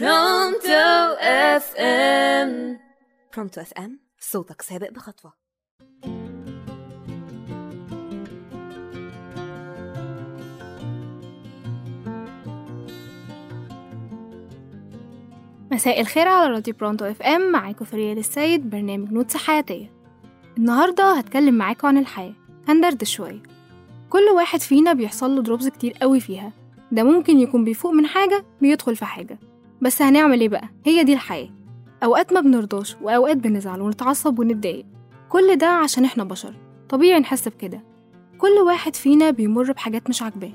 [0.00, 2.78] Pronto FM
[3.34, 5.32] Pronto FM صوتك سابق بخطوة.
[15.72, 19.92] مساء الخير على راديو Pronto FM معاكم فريال السيد برنامج notes حياتية.
[20.58, 22.34] النهاردة هتكلم معاكم عن الحياة
[22.68, 23.42] هندردش شوية.
[24.10, 26.52] كل واحد فينا بيحصل له drops كتير قوي فيها.
[26.92, 29.38] ده ممكن يكون بيفوق من حاجة بيدخل في حاجة.
[29.82, 31.48] بس هنعمل إيه بقى؟ هي دي الحياة.
[32.04, 34.86] أوقات ما بنرضاش وأوقات بنزعل ونتعصب ونتضايق.
[35.28, 36.54] كل ده عشان إحنا بشر.
[36.88, 37.80] طبيعي نحس بكده.
[38.38, 40.52] كل واحد فينا بيمر بحاجات مش عاجباه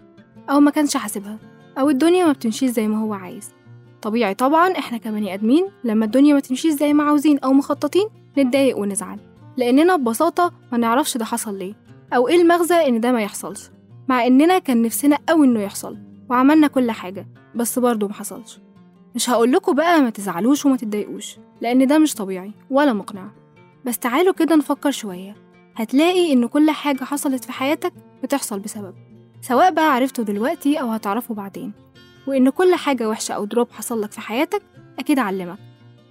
[0.49, 1.37] أو ما كانش حاسبها
[1.79, 3.53] أو الدنيا ما بتمشيش زي ما هو عايز.
[4.01, 8.07] طبيعي طبعا إحنا كبني آدمين لما الدنيا ما تمشيش زي ما عاوزين أو مخططين
[8.37, 9.19] نتضايق ونزعل.
[9.57, 11.73] لأننا ببساطة ما نعرفش ده حصل ليه
[12.13, 13.69] أو إيه المغزى إن ده ما يحصلش.
[14.09, 15.97] مع إننا كان نفسنا قوي إنه يحصل
[16.29, 18.59] وعملنا كل حاجة بس برضه ما حصلش.
[19.17, 23.29] مش هقول لكم بقى ما تزعلوش وما تتضايقوش لأن ده مش طبيعي ولا مقنع.
[23.85, 25.35] بس تعالوا كده نفكر شوية.
[25.75, 28.93] هتلاقي إن كل حاجة حصلت في حياتك بتحصل بسبب
[29.41, 31.73] سواء بقى عرفته دلوقتي أو هتعرفه بعدين.
[32.27, 34.61] وإن كل حاجة وحشة أو دروب حصل لك في حياتك
[34.99, 35.57] أكيد علمك.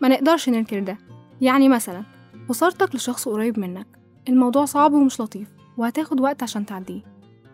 [0.02, 0.98] ما نقدرش ننكر ده.
[1.40, 2.02] يعني مثلا
[2.48, 3.86] خسارتك لشخص قريب منك.
[4.28, 7.02] الموضوع صعب ومش لطيف وهتاخد وقت عشان تعديه.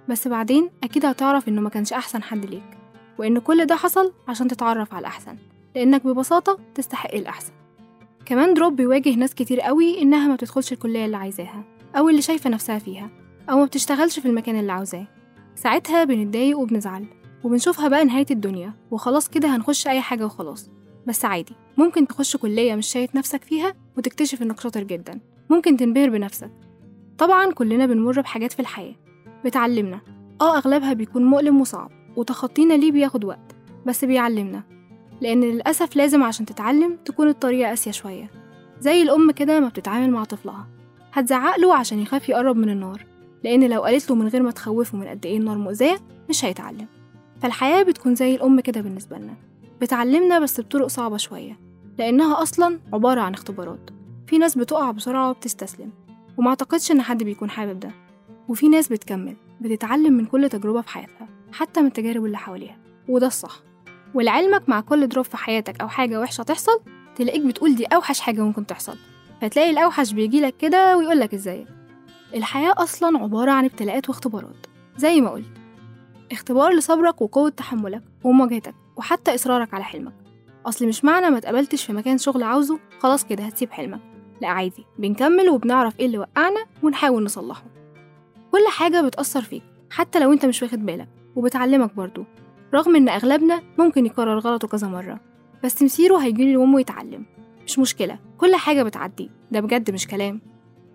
[0.08, 2.81] بس بعدين أكيد هتعرف إنه ما كانش أحسن حد ليك.
[3.22, 5.36] وإن كل ده حصل عشان تتعرف على الأحسن
[5.74, 7.52] لأنك ببساطة تستحق الأحسن.
[8.26, 11.64] كمان دروب بيواجه ناس كتير قوي إنها ما بتدخلش الكلية اللي عايزاها
[11.96, 13.10] أو اللي شايفة نفسها فيها
[13.50, 15.06] أو ما بتشتغلش في المكان اللي عاوزاه.
[15.54, 17.04] ساعتها بنتضايق وبنزعل
[17.44, 20.70] وبنشوفها بقى نهاية الدنيا وخلاص كده هنخش أي حاجة وخلاص.
[21.06, 25.20] بس عادي ممكن تخش كلية مش شايف نفسك فيها وتكتشف إنك شاطر جدا.
[25.50, 26.50] ممكن تنبهر بنفسك.
[27.18, 28.94] طبعا كلنا بنمر بحاجات في الحياة.
[29.44, 30.00] بتعلمنا.
[30.40, 32.01] آه أغلبها بيكون مؤلم وصعب.
[32.16, 34.62] وتخطينا ليه بياخد وقت بس بيعلمنا.
[35.20, 38.30] لأن للأسف لازم عشان تتعلم تكون الطريقة قاسية شوية.
[38.80, 40.66] زي الأم كده ما بتتعامل مع طفلها.
[41.12, 43.06] هتزعق له عشان يخاف يقرب من النار
[43.44, 45.96] لأن لو قالت له من غير ما تخوفه من قد إيه النار مؤذية
[46.28, 46.86] مش هيتعلم.
[47.40, 49.34] فالحياة بتكون زي الأم كده بالنسبة لنا.
[49.80, 51.60] بتعلمنا بس بطرق صعبة شوية
[51.98, 53.90] لأنها أصلا عبارة عن اختبارات.
[54.26, 55.90] في ناس بتقع بسرعة وبتستسلم
[56.38, 57.90] وما أعتقدش إن حد بيكون حابب ده.
[58.48, 61.28] وفي ناس بتكمل بتتعلم من كل تجربة في حياتها.
[61.52, 62.78] حتى من التجارب اللي حواليها.
[63.08, 63.60] وده الصح.
[64.14, 66.80] ولعلمك مع كل دروب في حياتك أو حاجة وحشة تحصل
[67.16, 68.96] تلاقيك بتقول دي أوحش حاجة ممكن تحصل.
[69.40, 71.66] فتلاقي الأوحش بيجيلك كده ويقولك إزاي.
[72.34, 74.66] الحياة أصلا عبارة عن ابتلاءات واختبارات.
[74.96, 75.52] زي ما قلت
[76.32, 80.12] اختبار لصبرك وقوة تحملك ومواجهتك وحتى إصرارك على حلمك.
[80.66, 84.00] أصل مش معنى ما تقبلتش في مكان شغل عاوزه خلاص كده هتسيب حلمك.
[84.40, 87.64] لا عادي بنكمل وبنعرف إيه اللي وقعنا ونحاول نصلحه.
[88.52, 91.08] كل حاجة بتأثر فيك حتى لو أنت مش واخد بالك.
[91.36, 92.24] وبتعلمك برضو.
[92.74, 95.20] رغم إن أغلبنا ممكن يكرر غلطه كذا مرة
[95.64, 97.26] بس مصيره هيجيله يوم ويتعلم
[97.66, 99.30] مش مشكلة كل حاجة بتعدي.
[99.50, 100.40] ده بجد مش كلام.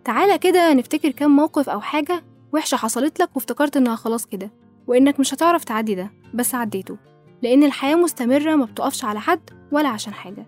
[0.05, 4.51] تعالى كده نفتكر كام موقف أو حاجة وحشة حصلت لك وافتكرت إنها خلاص كده
[4.87, 6.97] وإنك مش هتعرف تعدي ده بس عديته.
[7.41, 10.45] لأن الحياة مستمرة ما بتقفش على حد ولا عشان حاجة.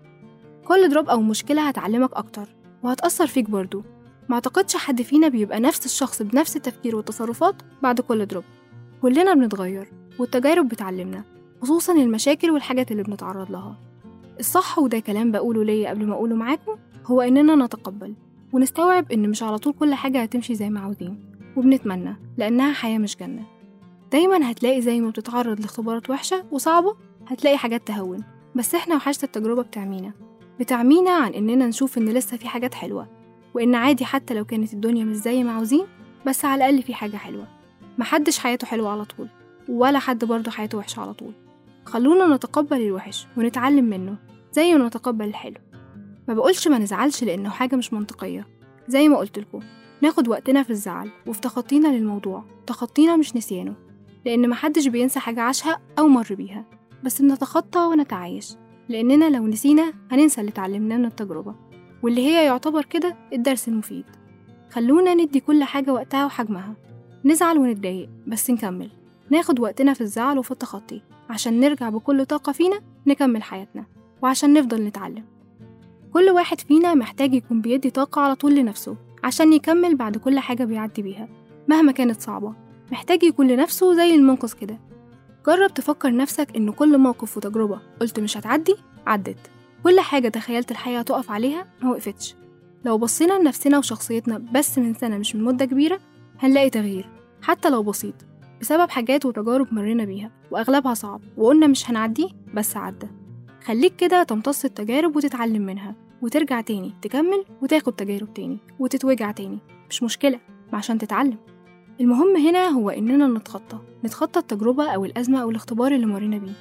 [0.64, 2.48] كل دروب أو مشكلة هتعلمك أكتر
[2.82, 3.82] وهتأثر فيك برضو.
[4.28, 8.44] ما أعتقدش حد فينا بيبقى نفس الشخص بنفس التفكير والتصرفات بعد كل دروب.
[9.02, 9.88] كلنا بنتغير
[10.18, 11.24] والتجارب بتعلمنا
[11.62, 13.76] خصوصا المشاكل والحاجات اللي بنتعرض لها.
[14.40, 18.14] الصح وده كلام بقوله ليا قبل ما أقوله معاكم هو إننا نتقبل
[18.52, 23.16] ونستوعب إن مش على طول كل حاجة هتمشي زي ما عاوزين وبنتمنى لأنها حياة مش
[23.16, 23.42] جنة.
[24.12, 26.96] دايما هتلاقي زي ما بتتعرض لاختبارات وحشة وصعبة
[27.28, 28.24] هتلاقي حاجات تهون
[28.54, 30.12] بس إحنا وحشة التجربة بتعمينا.
[30.60, 33.08] بتعمينا عن إننا نشوف إن لسه في حاجات حلوة
[33.54, 35.86] وإن عادي حتى لو كانت الدنيا مش زي ما عاوزين
[36.26, 37.59] بس على الأقل في حاجة حلوة.
[38.00, 39.28] محدش حياته حلوة على طول
[39.68, 41.32] ولا حد برضه حياته وحشة على طول.
[41.84, 44.16] خلونا نتقبل الوحش ونتعلم منه
[44.52, 45.56] زي ما نتقبل الحلو.
[46.28, 48.46] ما بقولش ما نزعلش لأنه حاجة مش منطقية.
[48.88, 49.60] زي ما قلتلكوا
[50.02, 52.44] ناخد وقتنا في الزعل وفي تخطينا للموضوع.
[52.66, 53.74] تخطينا مش نسيانه
[54.24, 56.64] لأن محدش بينسى حاجة عاشها أو مر بيها.
[57.04, 58.54] بس بنتخطى ونتعايش
[58.88, 61.54] لأننا لو نسينا هننسى اللي اتعلمناه من التجربة.
[62.02, 64.04] واللي هي يعتبر كده الدرس المفيد.
[64.70, 66.74] خلونا ندي كل حاجة وقتها وحجمها.
[67.24, 68.90] نزعل ونتضايق بس نكمل.
[69.30, 71.02] ناخد وقتنا في الزعل وفي التخطي.
[71.30, 73.84] عشان نرجع بكل طاقة فينا نكمل حياتنا.
[74.22, 75.24] وعشان نفضل نتعلم.
[76.12, 80.64] كل واحد فينا محتاج يكون بيدي طاقة على طول لنفسه عشان يكمل بعد كل حاجة
[80.64, 81.28] بيعدي بيها.
[81.68, 82.54] مهما كانت صعبة
[82.92, 84.78] محتاج يكون لنفسه زي المنقذ كده.
[85.46, 88.74] جرب تفكر نفسك إن كل موقف وتجربة قلت مش هتعدي
[89.06, 89.50] عدت.
[89.84, 92.34] كل حاجة تخيلت الحياة تقف عليها ما وقفتش.
[92.84, 96.00] لو بصينا لنفسنا وشخصيتنا بس من سنة مش من مدة كبيرة
[96.42, 97.08] هنلاقي تغيير
[97.42, 98.14] حتى لو بسيط
[98.60, 103.06] بسبب حاجات وتجارب مرينا بيها وأغلبها صعب وقلنا مش هنعديه بس عدى.
[103.64, 109.58] خليك كده تمتص التجارب وتتعلم منها وترجع تاني تكمل وتاخد تجارب تاني وتتوجع تاني.
[109.90, 110.40] مش مشكلة
[110.72, 111.38] عشان تتعلم.
[112.00, 116.52] المهم هنا هو إننا نتخطى نتخطى التجربة أو الأزمة أو الاختبار اللي مرينا بيه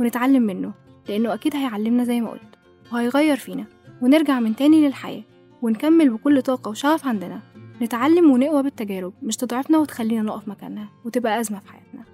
[0.00, 0.72] ونتعلم منه
[1.08, 2.58] لأنه أكيد هيعلمنا زي ما قلت
[2.92, 3.66] وهيغير فينا
[4.02, 5.22] ونرجع من تاني للحياة
[5.62, 7.40] ونكمل بكل طاقة وشغف عندنا.
[7.82, 12.04] نتعلم ونقوى بالتجارب مش تضعفنا وتخلينا نقف مكاننا وتبقى أزمة في حياتنا.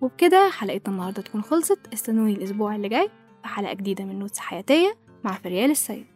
[0.00, 3.08] وبكده حلقتنا النهاردة تكون خلصت استنوني الأسبوع اللي جاي
[3.42, 6.06] في حلقة جديدة من نوتس حياتية مع فريال السيد.